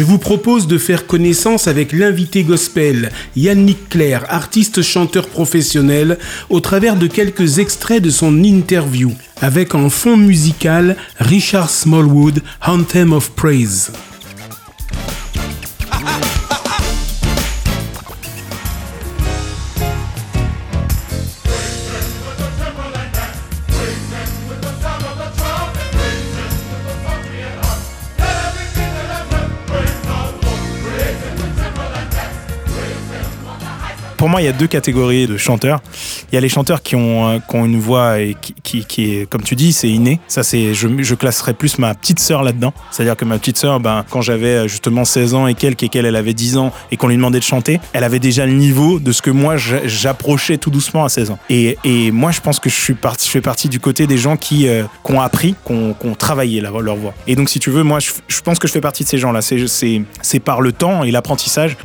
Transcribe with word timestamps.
je 0.00 0.04
vous 0.06 0.16
propose 0.16 0.66
de 0.66 0.78
faire 0.78 1.06
connaissance 1.06 1.68
avec 1.68 1.92
l'invité 1.92 2.42
gospel, 2.42 3.12
Yannick 3.36 3.90
Claire, 3.90 4.24
artiste 4.30 4.80
chanteur 4.80 5.28
professionnel, 5.28 6.18
au 6.48 6.60
travers 6.60 6.96
de 6.96 7.06
quelques 7.06 7.58
extraits 7.58 8.02
de 8.02 8.08
son 8.08 8.42
interview, 8.42 9.12
avec 9.42 9.74
en 9.74 9.90
fond 9.90 10.16
musical 10.16 10.96
Richard 11.18 11.68
Smallwood, 11.68 12.42
Anthem 12.66 13.12
of 13.12 13.32
Praise. 13.32 13.92
Pour 34.20 34.28
moi, 34.28 34.42
il 34.42 34.44
y 34.44 34.48
a 34.48 34.52
deux 34.52 34.66
catégories 34.66 35.26
de 35.26 35.38
chanteurs. 35.38 35.80
Il 36.30 36.34
y 36.34 36.36
a 36.36 36.42
les 36.42 36.50
chanteurs 36.50 36.82
qui 36.82 36.94
ont, 36.94 37.26
euh, 37.26 37.38
qui 37.38 37.56
ont 37.56 37.64
une 37.64 37.80
voix 37.80 38.20
et 38.20 38.36
qui, 38.62 38.84
est, 38.98 39.26
comme 39.26 39.40
tu 39.40 39.56
dis, 39.56 39.72
c'est 39.72 39.88
inné. 39.88 40.20
Ça, 40.28 40.42
c'est, 40.42 40.74
je, 40.74 40.88
je 40.98 41.14
classerais 41.14 41.54
plus 41.54 41.78
ma 41.78 41.94
petite 41.94 42.18
sœur 42.18 42.42
là-dedans. 42.42 42.74
C'est-à-dire 42.90 43.16
que 43.16 43.24
ma 43.24 43.38
petite 43.38 43.56
sœur, 43.56 43.80
ben, 43.80 44.04
quand 44.10 44.20
j'avais 44.20 44.56
euh, 44.56 44.68
justement 44.68 45.06
16 45.06 45.32
ans 45.32 45.46
et 45.46 45.54
quelques 45.54 45.84
et 45.84 45.88
qu'elle 45.88 46.04
elle 46.04 46.16
avait 46.16 46.34
10 46.34 46.58
ans 46.58 46.70
et 46.92 46.98
qu'on 46.98 47.08
lui 47.08 47.16
demandait 47.16 47.38
de 47.38 47.44
chanter, 47.44 47.80
elle 47.94 48.04
avait 48.04 48.18
déjà 48.18 48.44
le 48.44 48.52
niveau 48.52 49.00
de 49.00 49.10
ce 49.10 49.22
que 49.22 49.30
moi 49.30 49.56
j'approchais 49.56 50.58
tout 50.58 50.68
doucement 50.68 51.06
à 51.06 51.08
16 51.08 51.30
ans. 51.30 51.38
Et, 51.48 51.78
moi, 52.12 52.30
je 52.30 52.42
pense 52.42 52.60
que 52.60 52.68
je, 52.68 52.78
suis 52.78 52.92
parti, 52.92 53.26
je 53.26 53.32
fais 53.32 53.40
partie 53.40 53.70
du 53.70 53.80
côté 53.80 54.06
des 54.06 54.18
gens 54.18 54.36
qui, 54.36 54.68
euh, 54.68 54.84
ont 55.08 55.22
appris, 55.22 55.54
qui 55.66 55.72
ont, 55.72 56.14
travaillé 56.14 56.60
leur, 56.60 56.96
voix. 56.96 57.14
Et 57.26 57.36
donc, 57.36 57.48
si 57.48 57.58
tu 57.58 57.70
veux, 57.70 57.84
moi, 57.84 58.00
je, 58.00 58.10
je 58.28 58.40
pense 58.42 58.58
que 58.58 58.68
je 58.68 58.72
fais 58.74 58.82
partie 58.82 59.02
de 59.02 59.08
ces 59.08 59.16
gens-là. 59.16 59.40
C'est 59.40 60.40
par 60.40 60.60
le 60.60 60.72
temps 60.72 61.04
et 61.04 61.10
l'apprentissage 61.10 61.78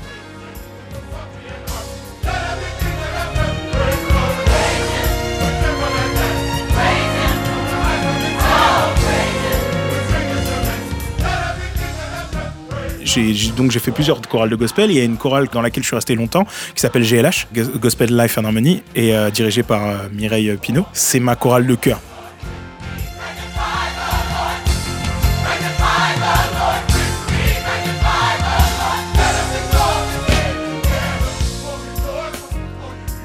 donc 13.55 13.71
j'ai 13.71 13.79
fait 13.79 13.91
plusieurs 13.91 14.19
chorales 14.21 14.49
de 14.49 14.55
gospel. 14.55 14.91
Il 14.91 14.97
y 14.97 15.01
a 15.01 15.03
une 15.03 15.17
chorale 15.17 15.47
dans 15.51 15.61
laquelle 15.61 15.83
je 15.83 15.87
suis 15.87 15.95
resté 15.95 16.15
longtemps 16.15 16.45
qui 16.73 16.81
s'appelle 16.81 17.03
GLH, 17.03 17.47
Gospel 17.79 18.15
Life 18.15 18.37
and 18.37 18.45
Harmony, 18.45 18.83
et 18.95 19.15
euh, 19.15 19.29
dirigée 19.29 19.63
par 19.63 19.87
euh, 19.87 19.97
Mireille 20.11 20.57
Pinault. 20.61 20.85
C'est 20.93 21.19
ma 21.19 21.35
chorale 21.35 21.67
de 21.67 21.75
cœur. 21.75 21.99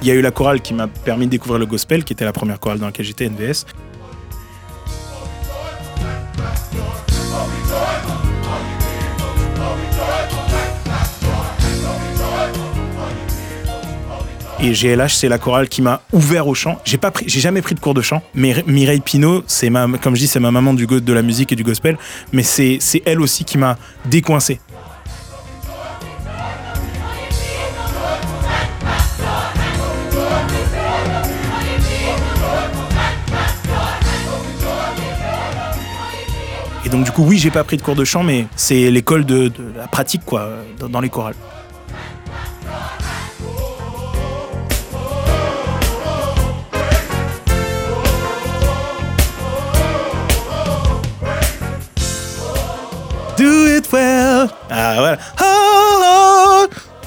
Il 0.03 0.09
y 0.09 0.11
a 0.11 0.15
eu 0.15 0.23
la 0.23 0.31
chorale 0.31 0.63
qui 0.63 0.73
m'a 0.73 0.89
permis 0.89 1.27
de 1.27 1.31
découvrir 1.31 1.59
le 1.59 1.67
gospel, 1.67 2.05
qui 2.05 2.15
était 2.15 2.25
la 2.25 2.33
première 2.33 2.59
chorale 2.59 2.79
dans 2.79 2.87
laquelle 2.87 3.05
j'étais, 3.05 3.29
NVS. 3.29 3.67
Et 14.63 14.73
GLH, 14.73 15.15
c'est 15.15 15.31
la 15.31 15.39
chorale 15.39 15.71
qui 15.71 15.81
m'a 15.81 16.03
ouvert 16.13 16.47
au 16.47 16.55
chant. 16.55 16.79
J'ai 16.85 16.99
pas 16.99 17.11
j'ai 17.25 17.41
jamais 17.41 17.63
pris 17.63 17.75
de 17.75 17.81
cours 17.81 17.95
de 17.95 18.03
chant. 18.03 18.23
Mais 18.35 18.63
Mireille 18.67 19.01
Pinault, 19.01 19.43
c'est 19.47 19.71
ma, 19.71 19.89
comme 20.03 20.15
je 20.15 20.21
dis, 20.21 20.27
c'est 20.27 20.39
ma 20.39 20.51
maman 20.51 20.75
du 20.75 20.87
de 20.87 21.13
la 21.15 21.23
musique 21.23 21.51
et 21.53 21.57
du 21.57 21.65
gospel. 21.65 21.97
Mais 22.33 22.43
c'est, 22.43 22.77
c'est 22.79 23.01
elle 23.07 23.23
aussi 23.23 23.45
qui 23.45 23.57
m'a 23.57 23.79
décoincé. 24.05 24.61
Et 36.85 36.91
donc 36.91 37.05
du 37.05 37.13
coup, 37.13 37.25
oui, 37.25 37.39
j'ai 37.39 37.51
pas 37.51 37.65
pris 37.65 37.79
de 37.79 37.83
cours 37.83 37.95
de 37.95 38.05
chant, 38.05 38.23
mais 38.23 38.47
c'est 38.57 38.91
l'école 38.91 39.25
de, 39.25 39.49
de, 39.49 39.73
la 39.75 39.87
pratique, 39.87 40.23
quoi, 40.27 40.51
dans 40.79 41.01
les 41.01 41.09
chorales. 41.09 41.35
Do 53.41 53.67
it 53.75 53.91
well. 53.91 54.51
Ah, 54.69 54.97
voilà. 54.99 55.19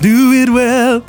Do 0.01 0.33
it 0.33 0.49
well. 0.49 1.01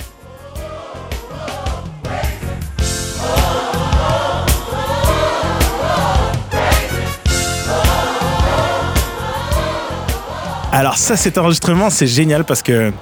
Alors 10.71 10.99
ça, 10.99 11.17
cet 11.17 11.39
enregistrement, 11.39 11.89
c'est 11.89 12.07
génial 12.07 12.45
parce 12.45 12.63
que 12.63 12.93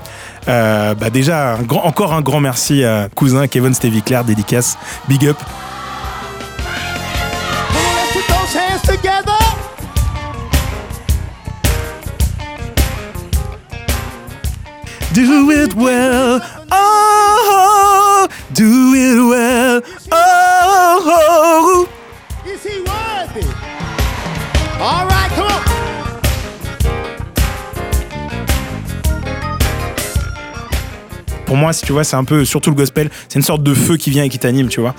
euh, 0.49 0.95
bah 0.95 1.11
déjà, 1.11 1.57
encore 1.83 2.13
un 2.13 2.21
grand 2.21 2.41
merci 2.41 2.85
à 2.85 3.09
cousin 3.15 3.49
Kevin 3.49 3.75
Stevie 3.75 4.03
Claire, 4.03 4.25
dédicace, 4.25 4.79
big 5.09 5.27
up. 5.27 5.39
Do 15.15 15.51
it 15.51 15.75
well. 15.75 16.41
Oh, 16.71 18.27
do 18.55 18.95
it 18.95 19.21
well. 19.29 19.83
Oh, 20.11 21.87
is 22.47 22.63
he 22.65 22.81
worthy? 22.81 23.47
All 24.81 25.07
right, 25.07 25.31
come 25.35 25.49
on. 25.49 25.61
Pour 31.45 31.57
moi, 31.59 31.75
si 31.75 31.85
tu 31.85 31.93
vois, 31.93 32.05
c'est 32.05 32.17
un 32.17 32.25
peu, 32.25 32.47
surtout 32.47 32.71
le 32.71 32.77
gospel, 32.77 33.11
c'est 33.29 33.39
une 33.39 33.45
sorte 33.45 33.63
de 33.63 33.75
feu 33.75 33.99
qui 33.99 34.09
vient 34.09 34.25
et 34.25 34.31
qui 34.31 34.39
t'anime, 34.39 34.69
tu 34.69 34.81
vois. 34.81 34.95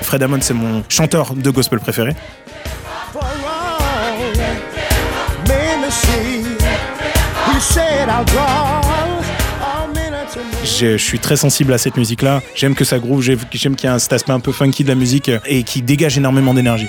Fred 0.00 0.22
Hammond, 0.22 0.40
c'est 0.40 0.54
mon 0.54 0.82
chanteur 0.88 1.34
de 1.34 1.50
gospel 1.50 1.78
préféré. 1.78 2.14
Je, 10.64 10.96
suis 10.96 11.18
très 11.18 11.36
sensible 11.36 11.72
à 11.72 11.78
cette 11.78 11.96
musique-là. 11.96 12.42
J'aime 12.54 12.74
que 12.74 12.84
ça 12.84 12.98
groove, 12.98 13.22
j'aime 13.22 13.76
qu'il 13.76 13.90
y 13.90 13.92
ait 13.92 13.98
cet 13.98 14.12
aspect 14.12 14.32
un 14.32 14.40
peu 14.40 14.52
funky 14.52 14.82
de 14.82 14.88
la 14.88 14.94
musique 14.94 15.30
et 15.46 15.62
qui 15.62 15.82
dégage 15.82 16.18
énormément 16.18 16.54
d'énergie. 16.54 16.88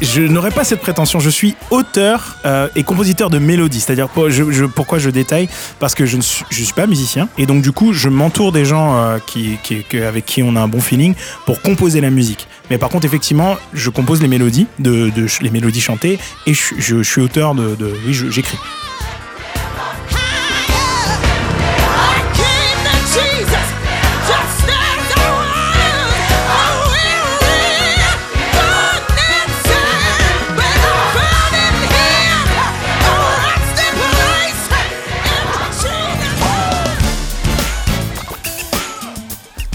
Je 0.00 0.22
n'aurais 0.22 0.50
pas 0.50 0.64
cette 0.64 0.80
prétention. 0.80 1.20
Je 1.20 1.30
suis 1.30 1.54
auteur 1.70 2.36
euh, 2.44 2.68
et 2.76 2.82
compositeur 2.82 3.30
de 3.30 3.38
mélodies. 3.38 3.80
C'est-à-dire 3.80 4.08
je, 4.28 4.64
pourquoi 4.64 4.98
je 4.98 5.10
détaille? 5.10 5.48
Parce 5.78 5.94
que 5.94 6.06
je 6.06 6.16
ne 6.16 6.22
suis, 6.22 6.44
je 6.50 6.62
suis 6.62 6.72
pas 6.72 6.86
musicien 6.86 7.28
et 7.38 7.46
donc 7.46 7.62
du 7.62 7.72
coup 7.72 7.92
je 7.92 8.08
m'entoure 8.08 8.52
des 8.52 8.64
gens 8.64 8.96
euh, 8.96 9.18
qui, 9.26 9.58
qui, 9.62 9.84
avec 9.98 10.26
qui 10.26 10.42
on 10.42 10.56
a 10.56 10.60
un 10.60 10.68
bon 10.68 10.80
feeling 10.80 11.14
pour 11.46 11.62
composer 11.62 12.00
la 12.00 12.10
musique. 12.10 12.48
Mais 12.70 12.78
par 12.78 12.88
contre 12.88 13.04
effectivement 13.04 13.56
je 13.72 13.90
compose 13.90 14.22
les 14.22 14.28
mélodies, 14.28 14.66
de, 14.78 15.10
de 15.10 15.26
les 15.40 15.50
mélodies 15.50 15.80
chantées 15.80 16.18
et 16.46 16.54
je, 16.54 16.74
je, 16.78 17.02
je 17.02 17.10
suis 17.10 17.20
auteur 17.20 17.54
de, 17.54 17.74
de 17.74 17.94
oui 18.06 18.14
j'écris. 18.30 18.58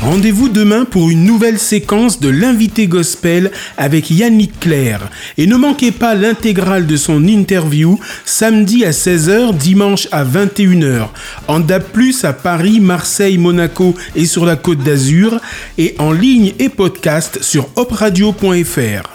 Rendez-vous 0.06 0.50
demain 0.50 0.86
pour 0.86 1.10
une 1.10 1.24
nouvelle 1.24 1.58
séquence 1.58 2.20
de 2.20 2.30
l'invité 2.30 2.86
gospel 2.86 3.50
avec 3.76 4.12
Yannick 4.12 4.60
Claire. 4.60 5.10
Et 5.40 5.48
ne 5.48 5.56
manquez 5.56 5.92
pas 5.92 6.14
l'intégrale 6.14 6.86
de 6.86 6.96
son 6.96 7.28
interview 7.28 8.00
samedi 8.24 8.86
à 8.86 8.92
16h, 8.92 9.58
dimanche 9.58 10.08
à 10.12 10.24
21h. 10.24 11.08
En 11.48 11.60
DAB+, 11.60 11.86
à 12.22 12.34
Paris, 12.34 12.80
Marseille, 12.80 13.40
Monaco 13.40 13.96
et 14.16 14.28
sur 14.28 14.46
la 14.46 14.58
Côte 14.58 14.84
d'Azur. 14.84 15.40
Et 15.80 15.96
en 15.98 16.12
ligne 16.12 16.54
et 16.60 16.70
podcast 16.70 17.40
sur 17.42 17.68
opradio.fr. 17.76 19.15